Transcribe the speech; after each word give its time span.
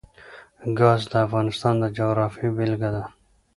ګاز 0.77 1.01
د 1.11 1.13
افغانستان 1.25 1.75
د 1.79 1.85
جغرافیې 1.97 2.49
بېلګه 2.57 2.89
ده. 2.95 3.03